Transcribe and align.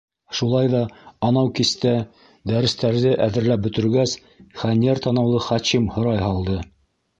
Шулай 0.37 0.69
ҙа 0.75 0.79
анау 1.27 1.51
кистә, 1.59 1.91
дәрестәрҙе 2.53 3.13
әҙерләп 3.27 3.63
бөтөргәс, 3.67 4.17
хәнйәр 4.65 5.05
танау 5.07 5.39
Хачим 5.51 5.89
һорай 5.99 6.27
һалды: 6.27 6.61